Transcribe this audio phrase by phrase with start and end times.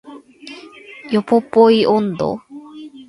[1.11, 2.41] ヨポポイ音頭